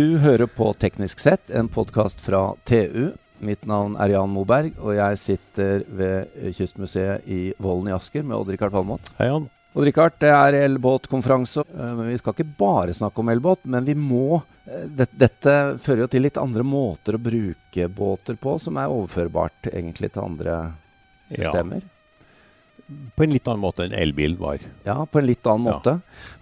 [0.00, 3.10] Du hører på Teknisk sett, en podkast fra TU.
[3.44, 8.38] Mitt navn er Jan Moberg, og jeg sitter ved Kystmuseet i Vollen i Asker med
[8.38, 9.10] Odd-Rikard Valmot.
[9.18, 9.50] Hei, Jan.
[9.76, 11.66] Odd-Rikard, det er elbåtkonferanse.
[11.68, 16.06] eh, Men vi skal ikke bare snakke om elbåt, men vi må dette, Dette fører
[16.06, 20.62] jo til litt andre måter å bruke båter på, som er overførbart egentlig til andre
[21.28, 21.84] systemer.
[23.16, 24.58] På en litt annen måte enn elbil var.
[24.86, 25.74] Ja, på en litt annen Ja.
[25.76, 25.92] måte.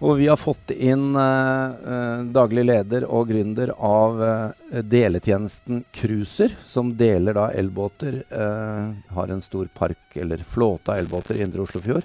[0.01, 6.55] Og vi har fått inn eh, eh, daglig leder og gründer av eh, deletjenesten Cruiser,
[6.65, 8.23] som deler da elbåter.
[8.31, 12.03] eh, har en stor park, eller flåte av elbåter i Indre Oslofjord.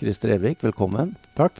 [0.00, 1.14] Christer Evik, velkommen.
[1.36, 1.52] Takk.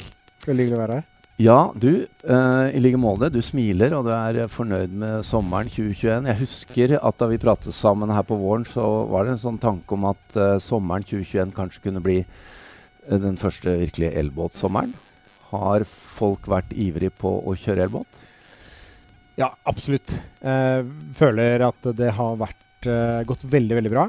[0.46, 1.09] Veldig hyggelig å være her.
[1.40, 3.30] Ja, du, Uh, i like måte.
[3.32, 6.26] Du smiler, og du er eh, fornøyd med sommeren 2021.
[6.28, 9.60] Jeg husker at da vi pratet sammen her på våren, så var det en sånn
[9.62, 12.18] tanke om at uh, sommeren 2021 kanskje kunne bli
[13.08, 14.92] den første virkelige elbåtsommeren.
[15.48, 18.20] Har folk vært ivrig på å kjøre elbåt?
[19.40, 20.12] Ja, absolutt.
[21.16, 22.86] Føler at det har vært
[23.26, 24.04] gått veldig, veldig bra.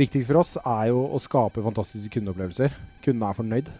[0.00, 2.74] Viktigst for oss er jo å skape fantastiske kundeopplevelser.
[3.04, 3.70] Kundene er fornøyd.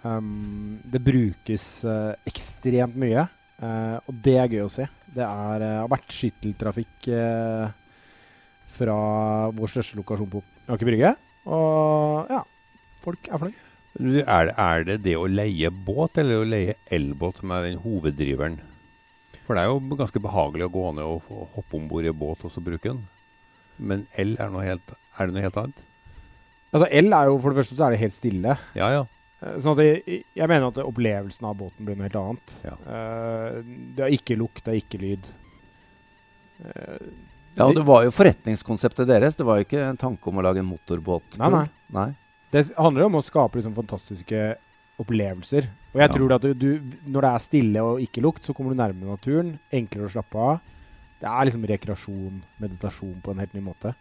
[0.00, 3.26] Um, det brukes uh, ekstremt mye,
[3.60, 4.86] uh, og det er gøy å se.
[5.12, 7.10] Det er, uh, har vært skytteltrafikk
[8.70, 8.96] fra
[9.52, 10.40] vår største lokasjon på
[10.70, 11.10] Aker Brygge.
[11.50, 12.40] Og ja,
[13.04, 13.66] folk er fornøyd.
[14.22, 18.60] Er er det det å leie båt eller å leie elbåt som er den hoveddriveren?
[19.44, 22.14] For det er jo ganske behagelig å gå ned og, og hoppe om bord i
[22.14, 23.02] båt og så bruke den.
[23.76, 25.86] Men el er, noe helt, er det noe helt annet?
[26.70, 28.54] Altså El er jo for det første så er det helt stille.
[28.78, 29.08] Ja, ja.
[29.42, 32.54] Eh, Sånn at jeg, jeg mener at opplevelsen av båten blir noe helt annet.
[32.66, 32.74] Ja.
[32.94, 33.60] Eh,
[33.96, 35.28] det er ikke lukt, det er ikke lyd.
[36.64, 37.10] Eh,
[37.56, 39.34] Ja, og det var jo forretningskonseptet deres.
[39.36, 41.34] Det var jo ikke en tanke om å lage en motorbåt.
[41.40, 41.64] Nei, nei.
[41.92, 42.04] nei.
[42.54, 44.42] det handler jo om å skape liksom fantastiske
[45.02, 45.66] opplevelser.
[45.92, 46.14] Og jeg Ja.
[46.14, 49.10] tror at du, du, når det er stille og ikke lukt, så kommer du nærmere
[49.16, 49.58] naturen.
[49.72, 50.60] Enklere å slappe av.
[51.20, 53.94] Det er liksom rekreasjon, meditasjon på en helt ny måte.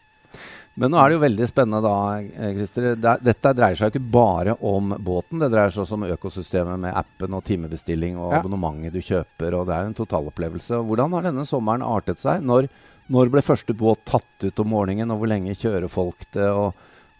[0.79, 2.85] Men nå er det jo veldig spennende da, eh, Christer.
[2.95, 5.39] Er- dette dreier seg jo ikke bare om båten.
[5.41, 8.39] Det dreier seg også om økosystemet med appen og timebestilling og Ja.
[8.39, 9.53] abonnementet du kjøper.
[9.59, 10.79] og Det er jo en totalopplevelse.
[10.87, 12.41] Hvordan har denne sommeren artet seg?
[12.41, 12.69] Når,
[13.09, 16.47] når ble første båt tatt ut om morgenen, og hvor lenge kjører folk det?
[16.47, 16.73] og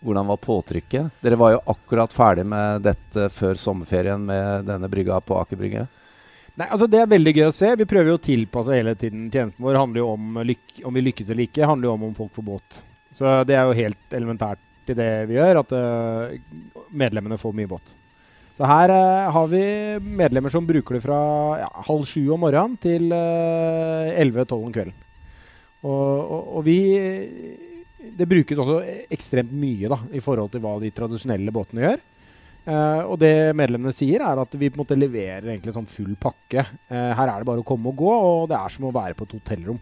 [0.05, 1.11] hvordan var påtrykket?
[1.21, 5.87] Dere var jo akkurat ferdig med dette før sommerferien med denne brygga på Aker Brygge.
[6.55, 7.75] Nei, altså Det er veldig gøy å se.
[7.75, 9.29] Vi prøver jo å tilpasse hele tiden.
[9.29, 11.65] Tjenesten vår handler jo om om vi lykkes eller ikke.
[11.67, 12.83] handler jo om om folk får båt.
[13.19, 17.69] Så det er jo helt elementært i det vi gjør, at uh, medlemmene får mye
[17.69, 17.96] båt.
[18.57, 19.63] Så her uh, har vi
[20.00, 21.19] medlemmer som bruker det fra
[21.62, 24.96] ja, halv sju om morgenen til elleve-tolv om kvelden.
[25.84, 26.80] Og, og, og vi
[28.19, 28.80] Det brukes også
[29.12, 32.01] ekstremt mye da, i forhold til hva de tradisjonelle båtene gjør.
[32.69, 35.90] Eh, og det medlemmene sier, er at vi på en måte leverer egentlig en sånn
[35.90, 36.66] full pakke.
[36.90, 39.18] Eh, her er det bare å komme og gå, og det er som å være
[39.18, 39.80] på et hotellrom.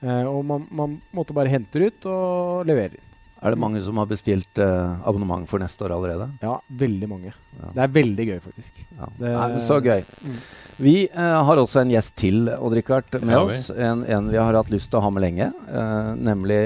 [0.00, 2.98] Eh, og man, man måtte bare henter ut og leverer.
[3.40, 6.26] Er det mange som har bestilt eh, abonnement for neste år allerede?
[6.44, 7.30] Ja, veldig mange.
[7.56, 7.70] Ja.
[7.72, 8.82] Det er veldig gøy, faktisk.
[8.98, 9.06] Ja.
[9.16, 10.02] Det- Nei, så gøy.
[10.24, 10.34] Mm.
[10.80, 13.70] Vi eh, har også en gjest til, Odd-Rikard, med ja, oss.
[13.72, 15.48] En, en vi har hatt lyst til å ha med lenge.
[15.72, 16.58] Eh, nemlig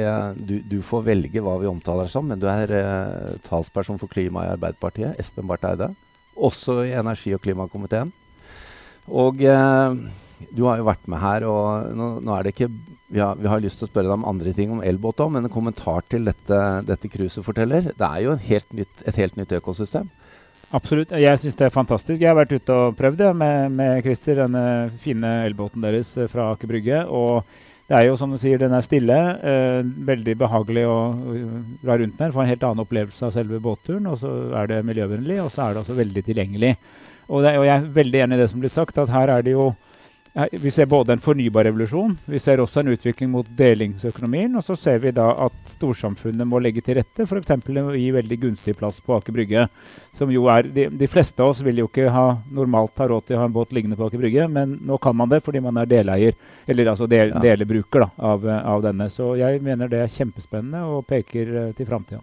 [0.50, 4.42] du, du får velge hva vi omtaler som, men du er eh, talsperson for klima
[4.48, 5.14] i Arbeiderpartiet.
[5.22, 5.92] Espen Barth Eide.
[6.34, 8.10] Også i energi- og klimakomiteen.
[9.14, 9.94] Og eh,
[10.50, 12.70] du har jo vært med her, og nå, nå er det ikke
[13.14, 15.30] vi har, vi har lyst til å spørre deg om andre ting om elbåt òg,
[15.36, 17.92] men en kommentar til dette, dette cruiset forteller.
[17.94, 20.08] Det er jo helt nytt, et helt nytt økosystem.
[20.74, 21.12] Absolutt.
[21.22, 22.18] Jeg syns det er fantastisk.
[22.18, 24.64] Jeg har vært ute og prøvd det med, med Christer, denne
[25.04, 27.04] fine elbåten deres eh, fra Aker Brygge.
[27.06, 27.44] Og
[27.86, 29.20] det er jo som du sier, den er stille.
[29.46, 31.36] Eh, veldig behagelig å å
[31.84, 32.34] dra rundt med.
[32.34, 34.10] Få en helt annen opplevelse av selve båtturen.
[34.10, 36.74] Og så er det miljøvennlig, og så er det også veldig tilgjengelig.
[37.28, 39.46] Og, det, og jeg er veldig enig i det som blir sagt, at her er
[39.46, 39.70] det jo
[40.34, 44.56] ja, vi ser både en fornybar revolusjon, vi ser også en utvikling mot delingsøkonomien.
[44.58, 47.52] Og så ser vi da at storsamfunnet må legge til rette, f.eks.
[47.94, 49.68] gi veldig gunstig plass på Aker Brygge.
[50.14, 53.28] Som jo er, de, de fleste av oss vil jo ikke ha, normalt ha råd
[53.28, 55.62] til å ha en båt liggende på Aker Brygge, men nå kan man det fordi
[55.62, 56.34] man er deleier,
[56.66, 57.40] eller altså del, Ja.
[57.42, 59.06] delebruker da, av, av denne.
[59.14, 62.20] Så jeg mener det er kjempespennende og peker eh, til framtida.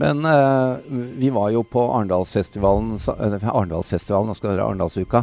[0.00, 0.78] Men uh,
[1.20, 5.22] vi var jo på Arendalsfestivalen, eh, Arendalsfestivalen nå skal dere Arendalsuka.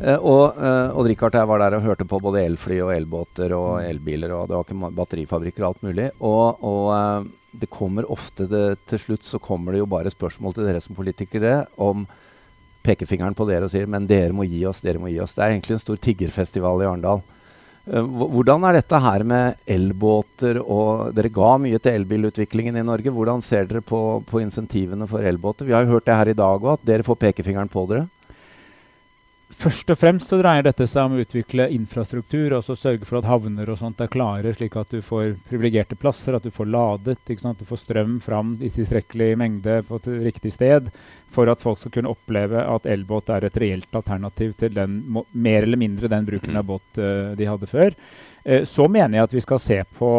[0.00, 3.54] Uh, og uh, Odd-Rikard og jeg var der og hørte på både elfly og elbåter
[3.56, 6.10] og elbiler, og det var ikke batterifabrikker og alt mulig.
[6.24, 10.68] Og, og det kommer ofte det, Til slutt så kommer det jo bare spørsmål til
[10.68, 12.06] dere som politikere om
[12.84, 15.36] pekefingeren på dere og sier men dere må gi oss, dere må gi oss.
[15.36, 17.22] Det er egentlig en stor tiggerfestival i Arendal.
[17.86, 22.84] Eh, hv- Hvordan er dette her med elbåter og Dere ga mye til elbilutviklingen i
[22.86, 23.12] Norge.
[23.12, 25.68] Hvordan ser dere på, på insentivene for elbåter?
[25.68, 28.06] Vi har jo hørt det her i dag òg, at dere får pekefingeren på dere.
[29.54, 32.56] Først og fremst så dreier dette seg om å utvikle infrastruktur.
[32.56, 36.36] altså Sørge for at havner og sånt er klare, slik at du får privilegerte plasser,
[36.36, 37.16] at du får ladet.
[37.30, 40.90] At du får strøm fram i tilstrekkelig mengde på et riktig sted.
[41.34, 45.00] For at folk skal kunne oppleve at elbåt er et reelt alternativ til den,
[45.32, 47.96] mer eller mindre den bruken av båt uh, de hadde før.
[48.44, 50.10] Uh, så mener jeg at vi skal se på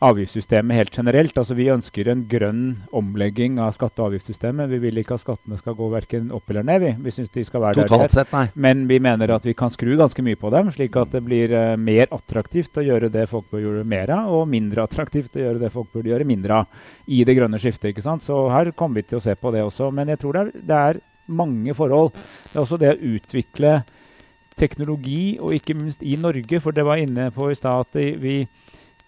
[0.00, 1.36] avgiftssystemet helt generelt.
[1.36, 2.62] Altså Vi ønsker en grønn
[2.96, 4.70] omlegging av skatte- og avgiftssystemet.
[4.70, 6.80] Vi vil ikke at skattene skal gå verken opp eller ned.
[6.80, 8.14] Vi, vi synes de skal være Totalt der.
[8.22, 8.46] Sett, nei.
[8.54, 11.52] Men vi mener at vi kan skru ganske mye på dem, slik at det blir
[11.52, 15.44] uh, mer attraktivt å gjøre det folk bør gjøre mer av, og mindre attraktivt å
[15.44, 17.92] gjøre det folk burde gjøre mindre av i det grønne skiftet.
[17.92, 18.24] ikke sant?
[18.24, 19.90] Så her kommer vi til å se på det også.
[19.92, 22.14] Men jeg tror det er, det er mange forhold.
[22.48, 23.74] Det er også det å utvikle
[24.60, 28.42] teknologi, og ikke minst i Norge, for det var inne på i stad at vi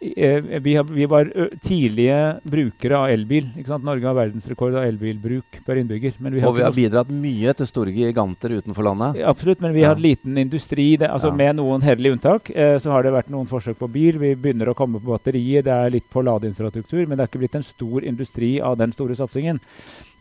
[0.02, 1.28] vi, har, vi, var
[1.62, 3.46] tidlige brukere av elbil.
[3.82, 6.16] Norge har verdensrekord av elbilbruk per innbygger.
[6.18, 9.22] Vi og vi har bidratt mye til store giganter utenfor landet.
[9.22, 9.92] Absolutt, men vi ja.
[9.92, 10.96] har liten industri.
[10.98, 11.38] Det, altså ja.
[11.38, 14.18] Med noen hederlige unntak eh, så har det vært noen forsøk på bil.
[14.18, 15.62] Vi begynner å komme på batterier.
[15.62, 18.94] Det er litt på ladeinfrastruktur, men det er ikke blitt en stor industri av den
[18.96, 19.62] store satsingen.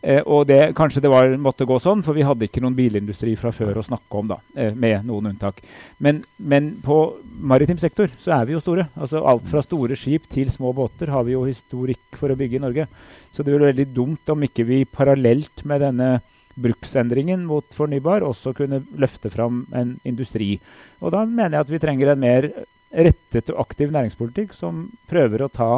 [0.02, 3.36] Eh, og det, kanskje det var, måtte gå sånn, for vi hadde ikke noen bilindustri
[3.38, 5.60] fra før å snakke om, da, eh, med noen unntak.
[6.02, 6.96] Men, men, på
[7.38, 8.88] maritim sektor så er vi jo store.
[8.98, 12.58] Altså Alt fra store skip til små båter har vi jo historikk for å bygge
[12.58, 12.88] i Norge.
[13.30, 16.10] Så det ville veldig dumt om ikke vi parallelt med denne
[16.58, 20.56] bruksendringen mot fornybar også kunne løfte fram en industri.
[21.00, 22.50] Og da mener jeg at vi trenger en mer
[22.92, 25.72] rettet og aktiv næringspolitikk som prøver å ta,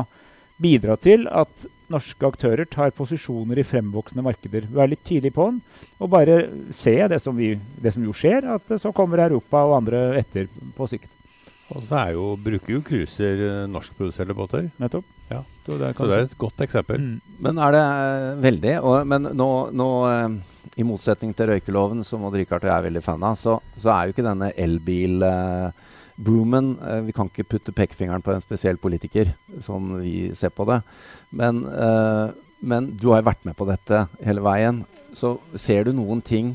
[0.59, 4.69] bidra til at norske aktører tar posisjoner i fremvoksende markeder.
[4.73, 5.61] Vær litt tydelig på den,
[5.99, 6.39] og bare
[6.77, 10.49] se det som, vi, det som jo skjer, at så kommer Europa og andre etter
[10.77, 11.11] på sikt.
[11.73, 14.67] Og så jo, bruker jo cruiser uh, norskproduserte båter.
[14.81, 15.07] Nettopp.
[15.31, 15.41] Ja.
[15.65, 17.01] Så, det så, det er et godt eksempel.
[17.01, 17.39] Mm.
[17.47, 20.37] Men er det uh, veldig og, Men nå, nå uh,
[20.77, 23.95] i motsetning til røykeloven, som Odd Rikard og jeg er veldig fan av, så, så
[23.95, 25.84] er jo ikke denne elbil uh,
[26.17, 29.33] Broomen eh, Vi kan ikke putte pekefingeren på en spesiell politiker,
[29.65, 30.81] sånn vi ser på det.
[31.35, 32.35] Men, eh,
[32.65, 34.85] men du har jo vært med på dette hele veien.
[35.15, 36.55] Så ser du noen ting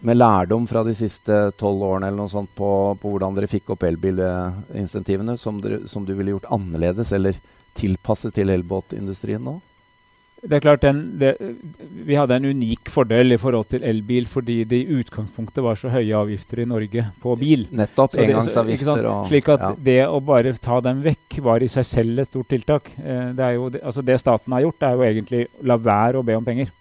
[0.00, 2.68] med lærdom fra de siste tolv årene eller noe sånt på,
[3.00, 7.36] på hvordan dere fikk opp elbilinsentivene, som, som du ville gjort annerledes eller
[7.76, 9.58] tilpasset til elbåtindustrien nå?
[10.40, 11.34] Det er klart den, det,
[12.06, 15.92] Vi hadde en unik fordel i forhold til elbil fordi det i utgangspunktet var så
[15.92, 17.66] høye avgifter i Norge på bil.
[17.76, 18.16] Nettopp.
[18.20, 19.04] Engangsavgifter.
[19.10, 19.70] Og, slik at ja.
[19.90, 22.88] det å bare ta dem vekk var i seg selv et stort tiltak.
[22.98, 26.38] Eh, det, jo, altså det staten har gjort, er jo egentlig la være å be
[26.40, 26.72] om penger.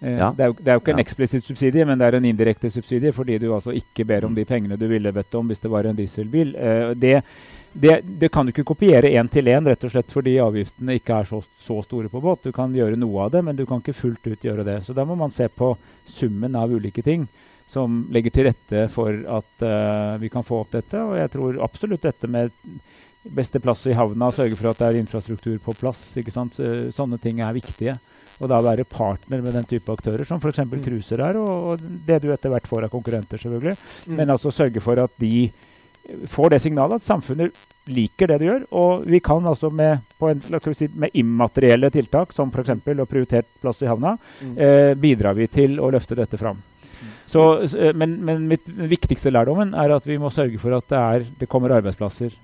[0.00, 0.32] Eh, ja.
[0.36, 1.06] det, er jo, det, er jo, ikke en ja.
[1.06, 4.44] eksplisitt subsidie, men det er en indirekte subsidie fordi du altså ikke ber om de
[4.46, 6.52] pengene du ville bedt om hvis det var en dieselbil.
[6.54, 7.22] Eh, det
[7.72, 11.20] det, det, kan du ikke kopiere én til én, rett og slett fordi avgiftene ikke
[11.20, 12.48] er så, så, store på båt.
[12.48, 14.80] Du kan gjøre noe av det, men du kan ikke fullt ut gjøre det.
[14.86, 15.74] Så da må man se på
[16.08, 17.28] summen av ulike ting
[17.68, 20.96] som legger til rette for at uh, vi kan få opp dette.
[21.04, 22.54] Og jeg tror absolutt dette med
[23.28, 26.00] beste plass i havna, sørge for at det er infrastruktur på plass.
[26.16, 26.56] ikke sant?
[26.94, 27.98] Sånne ting er viktige.
[28.38, 30.62] Og da være partner med den type aktører, som f.eks.
[30.62, 30.82] Mm.
[30.84, 33.74] cruiser er, og, og, det du etter hvert får av konkurrenter, selvfølgelig.
[34.06, 34.14] Mm.
[34.20, 35.50] Men altså sørge for at de
[36.28, 38.64] får det signalet at samfunnet liker det du gjør.
[38.80, 40.42] Og vi kan altså med, en,
[40.74, 42.74] si, med immaterielle tiltak, som f.eks.
[42.74, 44.56] å prioritert plass i havna, mm.
[44.56, 46.60] eh, bidrar vi til å løfte dette fram.
[46.88, 47.14] Mm.
[47.28, 51.00] Så, eh, men, men mitt viktigste lærdommen er at vi må sørge for at det,
[51.00, 52.36] er, det kommer arbeidsplasser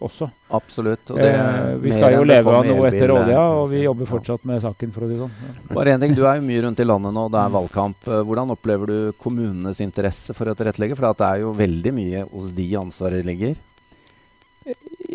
[0.00, 0.28] også.
[0.56, 1.10] Absolutt.
[1.14, 4.92] Eh, vi skal jo leve av noe etter olja, og vi jobber fortsatt med saken.
[4.94, 5.30] for å si sånn.
[5.46, 5.74] Ja.
[5.74, 8.08] Bare en ting, Du er jo mye rundt i landet nå, det er valgkamp.
[8.08, 10.96] Eh, hvordan opplever du kommunenes interesse for å tilrettelegge?
[10.98, 13.56] For det er jo veldig mye hos de ansvaret ligger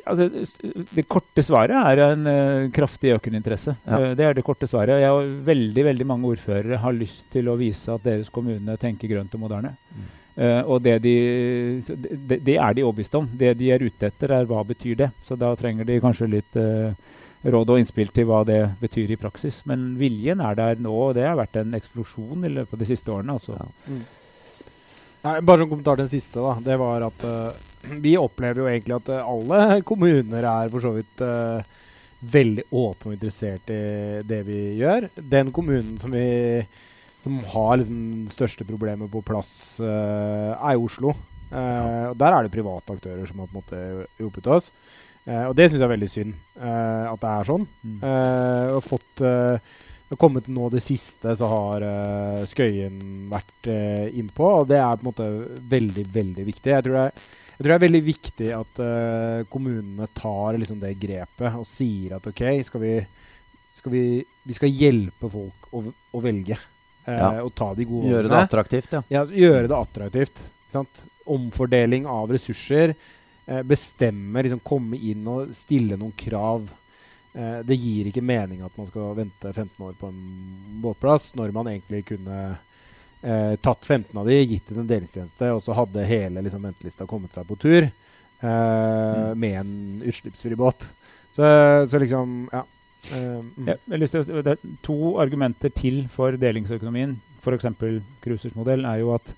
[0.06, 0.28] altså,
[0.96, 3.76] det korte svaret er en uh, kraftig økende interesse.
[3.86, 4.00] Ja.
[4.00, 5.02] Uh, det er det korte svaret.
[5.04, 9.12] Jeg og veldig veldig mange ordførere har lyst til å vise at deres kommune tenker
[9.12, 9.76] grønt og moderne.
[9.94, 10.12] Mm.
[10.34, 11.16] Uh, og det, de,
[11.88, 13.28] det, det, er de overbevist om.
[13.30, 15.10] Det de er ute etter, er hva betyr det.
[15.28, 16.58] Så da trenger de kanskje litt
[17.44, 19.62] råd og innspill til hva det betyr i praksis.
[19.70, 22.90] Men viljen er der nå, og det har vært en eksplosjon i løpet av de
[22.90, 23.36] siste årene.
[23.38, 23.60] Altså.
[23.60, 23.70] Ja.
[23.92, 24.04] Mm.
[25.24, 26.40] Nei, bare som kommentar til den siste.
[26.40, 27.28] da, Det var at
[28.04, 31.64] vi opplever jo egentlig at alle kommuner er for så vidt uh,
[32.24, 33.84] veldig åpne og interessert i
[34.28, 35.10] det vi gjør.
[35.18, 36.64] Den kommunen som, vi,
[37.24, 41.16] som har liksom største problemet på plass, uh, er Oslo.
[41.54, 44.72] Uh, og Der er det private aktører som har på en måte hjulpet oss.
[45.24, 47.64] og det syns jeg er veldig synd at det er sånn.
[47.88, 48.02] Mm.
[48.76, 49.22] og fått
[50.20, 54.50] kommet nå det siste, så har uh, Skøyen vært uh, innpå.
[54.62, 55.30] Og det er på en måte
[55.72, 56.76] veldig, veldig viktig.
[56.76, 60.80] Jeg tror det er jeg tror det er veldig viktig at uh, kommunene tar liksom
[60.82, 62.94] det grepet og sier at OK, skal vi,
[63.78, 64.06] skal vi,
[64.50, 66.58] vi skal hjelpe folk å, å velge.
[67.06, 67.32] Eh, Ja.
[67.44, 69.02] og ta de gode Gjøre det attraktivt, ja.
[69.10, 70.38] Ja, gjøre det attraktivt.
[70.72, 71.04] Sant?
[71.26, 72.96] Omfordeling av ressurser.
[73.48, 76.70] Eh, bestemme, liksom komme inn og stille noen krav.
[77.36, 80.22] Eh, det gir ikke mening at man skal vente 15 år på en
[80.84, 82.38] båtplass, når man egentlig kunne
[83.24, 87.08] eh, tatt 15 av de, gitt den en delingstjeneste, og så hadde hele liksom, ventelista
[87.10, 89.74] kommet seg på tur eh, med en
[90.06, 90.84] utslippsfri båt.
[91.34, 91.44] Så,
[91.90, 92.64] så liksom Ja.
[93.12, 93.68] Eh, mm.
[93.68, 97.66] Ja, jeg lyst til å, det er to argumenter til for delingsøkonomien, f.eks.
[98.24, 99.34] Krusers modell, er jo at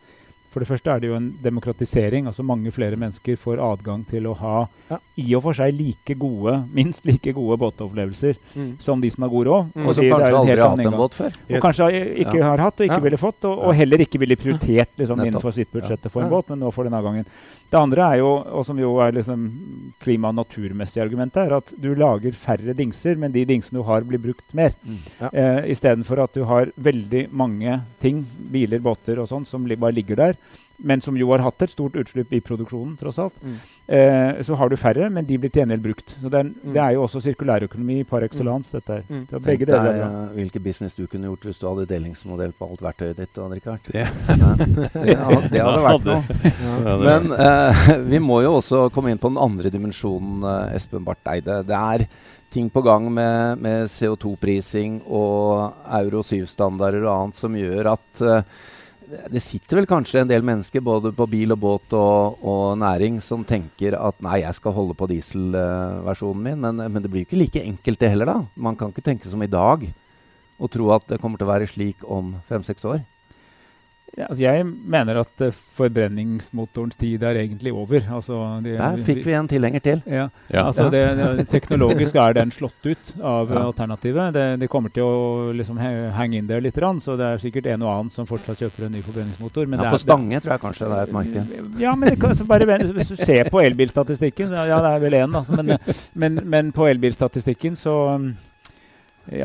[0.55, 2.27] for det første er det jo en demokratisering.
[2.29, 4.99] altså Mange flere mennesker får adgang til å ha Ja.
[5.17, 8.77] i og for seg like gode, minst like gode båtopplevelser Mm.
[8.79, 9.73] som de som har god råd.
[9.75, 9.87] Mm.
[9.87, 11.31] Og som er kanskje aldri har hatt en båt før.
[11.49, 11.57] Yes.
[11.57, 12.43] Og kanskje ikke Ja.
[12.45, 13.03] har hatt og ikke Ja.
[13.03, 16.29] ville fått, og, og heller ikke ville prioritert liksom, innenfor sitt budsjett å få en
[16.31, 16.37] Ja.
[16.39, 17.25] båt, men nå får den gangen.
[17.71, 19.45] Det andre er jo, og som jo er liksom
[20.03, 24.05] klima- og naturmessige argumentet, er at du lager færre dingser, men de dingsene du har,
[24.05, 24.75] blir brukt mer.
[24.85, 24.99] Mm.
[25.19, 25.29] Ja.
[25.33, 28.21] Eh, Istedenfor at du har veldig mange ting,
[28.53, 30.37] biler, båter og sånn, som li bare ligger der,
[30.77, 33.33] men som jo har hatt et stort utslipp i produksjonen, tross alt.
[33.43, 33.55] Mm.
[33.87, 36.15] Eh, så har du færre, men de blir til gjengjeld brukt.
[36.21, 36.73] Så det er, Mm.
[36.73, 39.03] det er jo også sirkulærøkonomi par excellence, dette her.
[39.07, 39.85] Det Tenk deg bra.
[39.85, 43.37] eh, hvilken business du kunne gjort hvis du hadde delingsmodell på alt verktøyet ditt.
[43.37, 43.79] Odd Rikard.
[43.85, 46.23] Det- det, hadde- det hadde vært noe.
[46.85, 51.03] Ja, Men eh, vi må jo også komme inn på den andre dimensjonen, eh, Espen
[51.05, 51.63] Barth Eide.
[51.65, 52.07] Det er
[52.51, 58.41] ting på gang med, med CO2-prising og Euro 7-standarder og annet som gjør at eh,
[59.31, 63.19] det sitter vel kanskje en del mennesker både på bil og båt og, og næring
[63.23, 67.29] som tenker at nei, jeg skal holde på dieselversjonen min, men, men det blir jo
[67.29, 68.37] ikke like enkelt det heller, da.
[68.55, 69.85] Man kan ikke tenke som i dag
[70.55, 73.03] og tro at det kommer til å være slik om fem-seks år.
[74.15, 77.99] Ja, altså jeg mener at uh, forbrenningsmotorens tid er egentlig over.
[78.15, 80.01] Altså, de, Der fikk vi en tilhenger til.
[80.07, 80.63] Ja, Ja.
[80.69, 83.65] altså det, det, teknologisk er den slått ut av Ja.
[83.67, 84.33] alternativet.
[84.33, 87.83] Det, det kommer til å liksom henge inn der litt, så det er sikkert en
[87.83, 89.67] og annen som fortsatt kjøper en ny forbrenningsmotor.
[89.67, 91.79] Men Ja, det på Stange tror jeg kanskje det er et marked.
[91.83, 95.19] Ja, men det kan, bare, hvis du ser på elbilstatistikken så Ja, det er vel
[95.19, 95.43] én, da.
[95.51, 95.77] Men,
[96.13, 97.99] men, men på elbilstatistikken så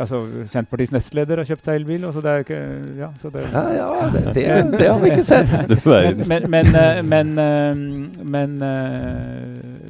[0.01, 0.19] altså,
[0.53, 2.05] Senterpartiets nestleder har kjøpt seg elbil.
[2.09, 2.61] og så det er ikke,
[3.01, 4.47] ja, så det, Ja, ja, det, det,
[4.79, 5.51] det har vi ikke sett.
[5.91, 9.81] Men, men, men, eh, men, eh, men, eh,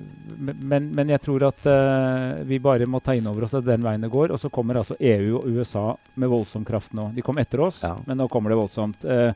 [0.40, 3.66] men, men, men jeg tror at eh, vi bare må ta inn over oss at
[3.66, 4.32] den veien det går.
[4.32, 5.86] Og så kommer altså EU og USA
[6.20, 7.10] med voldsom kraft nå.
[7.16, 7.96] De kom etter oss, Ja.
[8.06, 9.04] men nå kommer det voldsomt.
[9.04, 9.34] Eh,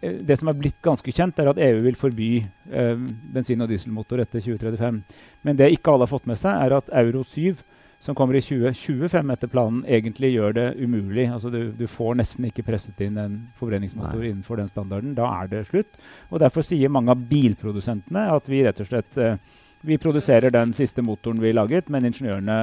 [0.00, 2.30] eh, det som er blitt ganske kjent, er at EU vil forby
[2.70, 2.94] eh,
[3.34, 5.02] bensin- og dieselmotor etter 2035.
[5.46, 7.56] Men det ikke alle har fått med seg, er at Euro 7
[8.00, 11.26] som kommer i 2025 etter planen, egentlig gjør det umulig.
[11.34, 14.30] Altså du, du får nesten ikke presset inn en forbrenningsmotor Nei.
[14.30, 15.16] innenfor den standarden.
[15.18, 15.98] Da er det slutt.
[16.30, 19.34] Og Derfor sier mange av bilprodusentene at vi rett og slett eh,
[19.80, 22.54] vi produserer den siste motoren vi laget, men ingeniørene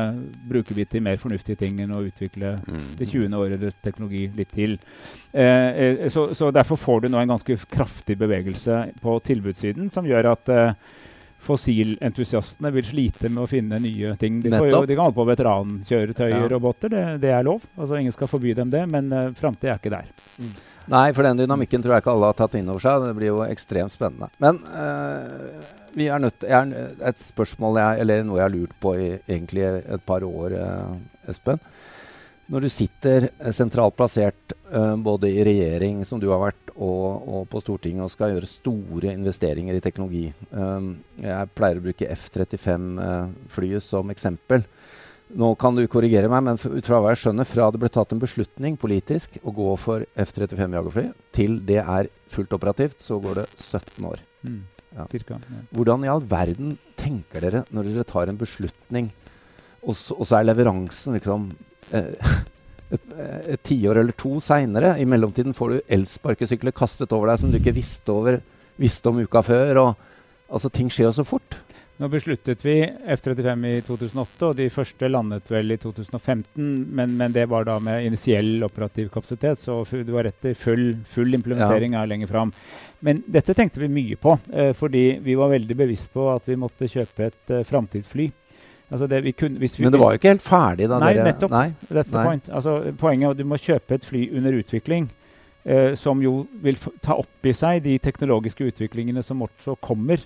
[0.49, 2.81] bruker vi til mer fornuftige ting enn å utvikle Mm.
[2.99, 3.37] det 20.
[3.39, 4.73] årets teknologi litt til.
[5.31, 10.05] Eh, eh, så, så Derfor får du nå en ganske kraftig bevegelse på tilbudssiden som
[10.07, 10.73] gjør at eh,
[11.45, 14.41] fossilentusiastene vil slite med å finne nye ting.
[14.43, 16.55] De, får jo, de kan holde på veterankjøretøyer Ja.
[16.57, 17.63] og båter, det, det er lov.
[17.77, 20.09] Altså Ingen skal forby dem det, men uh, framtida er ikke der.
[20.91, 23.05] Nei, for den dynamikken tror jeg ikke alle har tatt inn over seg.
[23.07, 24.29] Det blir jo ekstremt spennende.
[24.43, 25.63] Men uh,
[25.95, 29.07] vi er nødt til, er, Et spørsmål jeg, eller noe jeg har lurt på i
[29.23, 31.61] egentlig et par år, uh, Espen.
[32.51, 37.25] Når du sitter eh, sentralt plassert eh, både i regjering, som du har vært, og,
[37.25, 42.09] og på Stortinget og skal gjøre store investeringer i teknologi um, Jeg pleier å bruke
[42.11, 44.65] F-35-flyet som eksempel.
[45.39, 48.13] Nå kan du korrigere meg, men ut fra hva jeg skjønner, fra det ble tatt
[48.13, 53.41] en beslutning politisk å gå for F-35 jagerfly, til det er fullt operativt, så går
[53.41, 54.21] det 17 år.
[54.45, 54.61] Mm.
[54.95, 55.05] Ja.
[55.11, 55.61] Cirka, ja.
[55.75, 59.09] Hvordan i all verden tenker dere når dere tar en beslutning,
[59.85, 61.74] og så, og så er leveransen liksom eh,
[62.95, 63.13] et,
[63.55, 64.95] et tiår eller to seinere?
[65.01, 68.41] I mellomtiden får du elsparkesykler kastet over deg som du ikke visste, over,
[68.81, 69.81] visste om uka før.
[69.83, 71.59] og altså Ting skjer jo så fort.
[71.95, 76.65] Nå besluttet vi F-35 i 2008, og de første landet vel i 2015.
[76.91, 80.89] Men, men det var da med initiell operativ kapasitet, så du har var etter full,
[81.07, 82.51] full implementering er lenger fram.
[83.05, 86.59] Men dette tenkte vi mye på, eh, fordi vi var veldig bevisst på at vi
[86.59, 88.27] måtte kjøpe et eh, framtidsfly.
[88.91, 91.51] Altså det, hvis vi, Men det var jo ikke helt ferdig da Nei, dere nettopp.
[91.51, 91.73] Nei.
[91.89, 92.25] That's the Nei.
[92.25, 92.49] point.
[92.53, 95.09] Altså, poenget er at du må kjøpe et fly under utvikling.
[95.65, 100.21] eh, som jo vil ta opp i seg de teknologiske utviklingene som også kommer.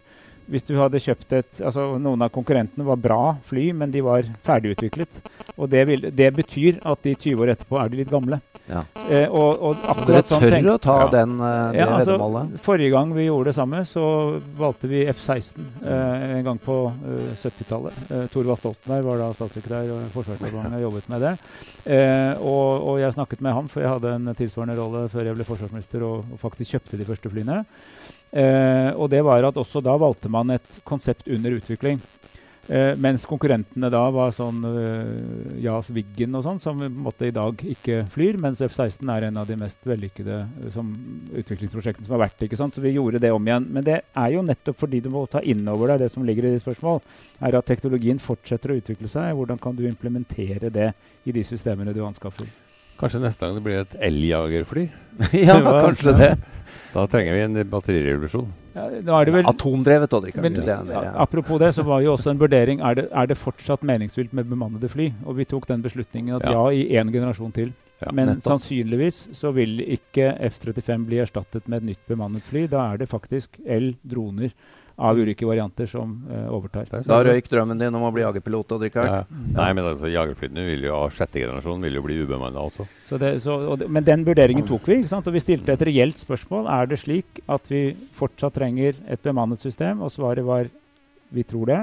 [0.49, 4.25] Hvis du hadde kjøpt et altså Noen av konkurrentene var bra fly, men de var
[4.45, 5.19] ferdigutviklet.
[5.59, 8.39] Og det, vil, det betyr at de 20 år etterpå er de litt gamle.
[8.69, 8.83] Ja.
[9.09, 11.07] Eh, og, og akkurat sånn tør tenk- å ta Ja.
[11.13, 12.59] den, eh, det Ja, altså, veddemålet?
[12.61, 14.03] Forrige gang vi gjorde det samme, så
[14.59, 17.97] valgte vi F-16 eh, en gang på eh, 70-tallet.
[18.11, 21.33] Eh, Thorvald Stoltenberg var da statssekretær og Forsvarsdepartementet jobbet med det.
[21.89, 25.39] Eh, og, og jeg snakket med ham, for jeg hadde en tilsvarende rolle før jeg
[25.39, 27.63] ble forsvarsminister og, og faktisk kjøpte de første flyene.
[28.31, 31.99] Eh, og det var at også da valgte man et konsept under utvikling.
[32.69, 37.25] Eh, mens konkurrentene da var sånn uh, JAS Wiggen og sånn, som på en måte
[37.25, 40.37] i dag ikke flyr, mens F-16 er en av de mest vellykkede
[40.75, 40.91] som
[41.33, 42.45] utviklingsprosjektene som har vært.
[42.45, 42.77] ikke sant?
[42.77, 43.65] Så vi gjorde det om igjen.
[43.73, 46.45] Men det er jo nettopp fordi du må ta inn over deg det som ligger
[46.45, 47.01] i de spørsmål,
[47.41, 49.33] er at teknologien fortsetter å utvikle seg.
[49.39, 50.91] Hvordan kan du implementere det
[51.25, 52.45] i de systemene du anskaffer?
[53.01, 54.85] Kanskje neste gang det blir et eljagerfly?
[55.47, 56.33] ja, kanskje det.
[56.93, 58.47] Da trenger vi en batterirevolusjon.
[58.73, 58.85] Ja,
[59.25, 60.45] vel Atomdrevet, Rikard.
[60.45, 61.11] Mer, ja, ja.
[61.21, 64.49] apropos det, så var jo også en vurdering er det, er det fortsatt meningsfylt med
[64.49, 65.09] bemannede fly.
[65.25, 66.65] Og vi tok den beslutningen at ja, Ja.
[66.71, 67.73] i én generasjon til.
[67.99, 68.43] Ja, Men nettopp.
[68.61, 72.65] sannsynligvis så vil ikke F-35 bli erstattet med et nytt bemannet fly.
[72.71, 74.53] Da er det faktisk L-droner
[74.99, 76.89] av ulike varianter som uh, overtar.
[76.91, 79.07] Er Da røyk drømmen din om å bli jagerpilot, og Rikard.
[79.07, 79.21] Ja.
[79.55, 82.87] Nei, men altså, jagerflyene vil jo av sjette generasjon vil jo bli ubemanna også.
[83.07, 84.99] Så det, så, og det, men den vurderingen tok vi.
[84.99, 85.29] ikke sant?
[85.31, 86.67] Og vi stilte et reelt spørsmål.
[86.75, 87.85] Er det slik at vi
[88.19, 90.03] fortsatt trenger et bemannet system?
[90.03, 90.67] Og svaret var
[91.29, 91.79] vi tror det.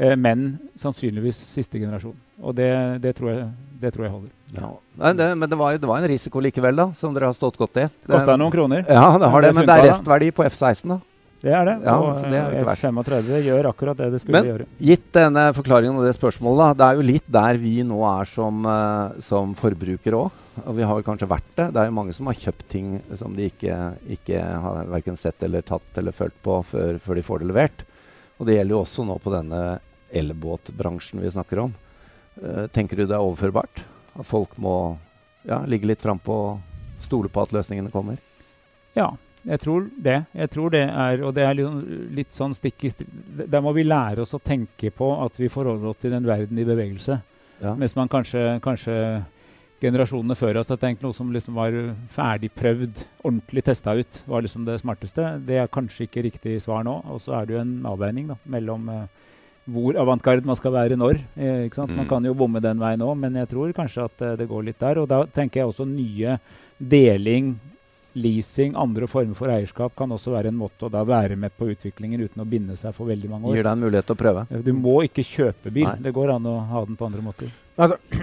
[0.00, 2.16] Eh, men sannsynligvis siste generasjon.
[2.40, 2.70] Og det,
[3.04, 3.48] det, tror, jeg,
[3.82, 4.30] det tror jeg holder.
[4.56, 4.70] Ja.
[5.02, 7.58] Nei, det, men det var, det var en risiko likevel, da, som dere har stått
[7.60, 7.86] godt i.
[7.90, 8.86] Det- Kosta noen kroner.
[8.88, 11.00] Ja, det har det men det er restverdi på F-16, da.
[11.40, 11.74] Det er det.
[11.86, 12.82] Ja, og det er verst.
[12.84, 14.66] F-35 gjør akkurat det det skulle Men- gjøre.
[14.78, 18.28] Gitt denne forklaringen og det spørsmålet, da, det er jo litt der vi nå er
[18.28, 20.30] som, uh, som forbrukere òg.
[20.66, 21.72] Og vi har kanskje vært det.
[21.72, 23.76] Det er jo mange som har kjøpt ting som de ikke,
[24.10, 27.84] ikke har verken sett eller tatt eller følt på før, før de får det levert.
[28.38, 29.80] Og det gjelder jo også nå på denne
[30.12, 31.72] elbåtbransjen vi snakker om.
[32.36, 33.80] Uh, tenker du det er overførbart?
[34.18, 34.98] At folk må
[35.48, 36.60] ja, ligge litt frampå og
[37.00, 38.20] stole på at løsningene kommer?
[38.92, 39.14] Ja,
[39.46, 40.18] jeg tror det.
[40.36, 42.92] Jeg tror det er, og det er litt, litt sånn stikk i
[43.46, 46.58] Der må vi lære oss å tenke på at vi forholder oss til en verden
[46.58, 47.20] i bevegelse.
[47.62, 47.74] Ja.
[47.74, 49.22] Mens man kanskje, kanskje
[49.80, 51.72] generasjonene før oss har tenkt noe som liksom var
[52.12, 55.38] ferdig prøvd, ordentlig testa ut, var liksom det smarteste.
[55.46, 56.98] Det er kanskje ikke riktig svar nå.
[57.08, 59.06] Og så er det jo en avveining da, mellom eh,
[59.70, 61.20] hvor avantgarde man skal være når.
[61.36, 61.94] Eh, ikke sant?
[61.96, 62.10] Man Mm.
[62.12, 64.78] kan jo bomme den veien òg, men jeg tror kanskje at eh, det går litt
[64.80, 64.98] der.
[65.00, 66.38] Og da tenker jeg også nye
[66.80, 67.54] deling,
[68.18, 71.68] leasing, andre former for eierskap kan også være en måte å da være med på
[71.72, 73.58] utviklingen uten å binde seg for veldig mange år.
[73.58, 74.46] Gir deg en mulighet til å prøve?
[74.66, 75.86] Du må ikke kjøpe bil.
[75.88, 75.98] Nei.
[76.06, 77.52] Det går an å ha den på andre måter.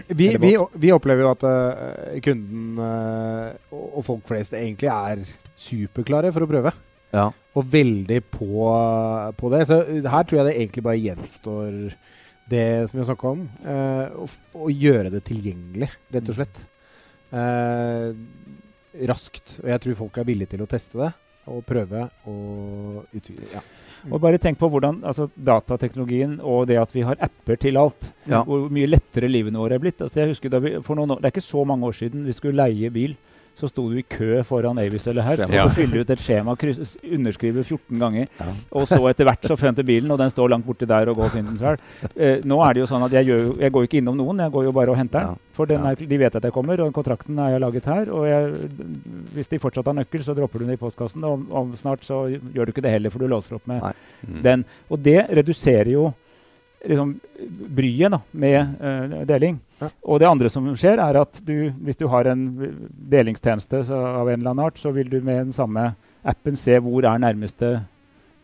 [0.08, 5.24] Vi, vi, vi opplever jo at uh, kunden uh, og, folk flest egentlig er
[5.58, 6.74] superklare for å prøve.
[7.16, 7.32] Ja.
[7.58, 8.68] Og veldig på,
[9.40, 9.64] på det.
[9.70, 11.80] Så her tror jeg det egentlig bare gjenstår
[12.52, 13.48] det som vi har snakka om.
[13.66, 14.28] Uh, å
[14.68, 16.60] å gjøre det tilgjengelig, rett og slett.
[17.36, 18.12] Eh,
[19.10, 19.60] raskt.
[19.64, 21.12] Og jeg tror folk er villige til å teste det
[21.48, 23.48] og prøve og utvide.
[23.54, 23.62] Ja.
[24.12, 28.12] Og bare tenk på hvordan altså, datateknologien og det at vi har apper til alt,
[28.28, 28.44] Ja.
[28.44, 30.02] hvor mye lettere livene våre er blitt.
[30.04, 32.26] Altså, jeg husker da vi, for noen år, Det er ikke så mange år siden
[32.26, 33.16] vi skulle leie bil.
[33.58, 36.54] Så sto du i kø foran Avis eller her, så du fylle ut et skjema,
[36.62, 38.28] kryss, underskrive 14 ganger.
[38.38, 38.52] Ja.
[38.78, 41.18] Og så etter hvert så fant du bilen, og den står langt borti der og
[41.18, 42.12] går og finner den selv.
[42.14, 44.54] Eh, nå er det jo sånn at jeg, gjør, jeg går ikke innom noen, jeg
[44.54, 45.34] går jo bare og henter den.
[45.34, 45.54] Ja.
[45.58, 48.12] For den er, de vet at jeg kommer, og kontrakten er jeg laget her.
[48.14, 48.70] Og jeg,
[49.34, 51.26] hvis de fortsatt har nøkkel, så dropper du den i postkassen.
[51.26, 53.82] Og om snart så gjør du ikke det heller, for du låser opp med
[54.28, 54.42] Mm.
[54.42, 54.64] den.
[54.90, 56.08] Og det reduserer jo
[56.86, 57.16] liksom,
[57.78, 59.60] bryet da, med uh, deling.
[59.82, 59.90] Ja.
[60.04, 62.48] Og det andre som skjer, er at du, hvis du har en
[63.12, 65.92] delingstjeneste så, av en eller annen art, så vil du med den samme
[66.28, 67.78] appen se hvor er nærmeste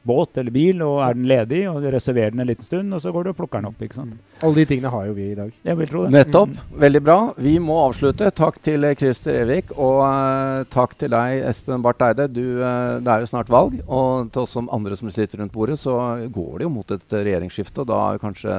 [0.03, 3.11] båt eller bil, og er den ledig, og reserverer den en liten stund, og så
[3.13, 3.81] går du og plukker den opp.
[3.81, 4.15] ikke sant?
[4.43, 5.51] Alle de tingene har jo vi i dag.
[5.63, 6.13] Jeg vil tro det.
[6.17, 6.53] Nettopp.
[6.53, 6.79] Mm.
[6.83, 7.17] Veldig bra.
[7.47, 8.31] Vi må avslutte.
[8.35, 12.27] Takk til eh, Christer Evik, og uh, takk til deg, Espen Barth Eide.
[12.31, 15.55] Du, uh, det er jo snart valg, og til oss som andre som sitter rundt
[15.55, 15.95] bordet, så
[16.33, 18.57] går det jo mot et regjeringsskifte, og da er kanskje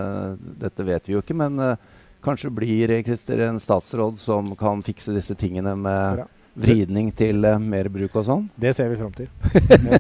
[0.61, 1.77] Dette vet vi jo ikke, men uh,
[2.25, 6.31] kanskje blir Christer en statsråd som kan fikse disse tingene med Bra.
[6.55, 8.45] Vridning til uh, mer bruk og sånn.
[8.61, 9.29] Det ser vi fram til.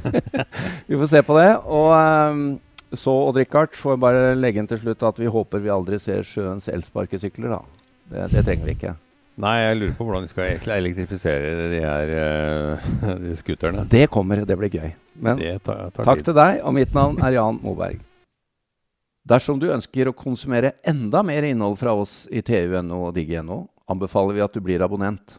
[0.89, 1.51] Vi får se på det.
[1.65, 2.45] Og um,
[2.95, 6.23] så, Odd Rikard, får bare legge inn til slutt at vi håper vi aldri ser
[6.23, 7.89] sjøens elsparkesykler, da.
[8.07, 8.93] Det, det trenger vi ikke.
[9.43, 12.91] Nei, jeg lurer på hvordan vi skal egentlig elektrifisere de her uh,
[13.25, 13.87] de scooterne.
[13.91, 14.93] Det kommer, det blir gøy.
[15.27, 16.29] Men tar, tar takk tid.
[16.31, 18.03] til deg, og mitt navn er Jan Moberg.
[19.25, 24.37] Dersom du ønsker å konsumere enda mer innhold fra oss i TU.no og Digg.no, anbefaler
[24.37, 25.39] vi at du blir abonnent.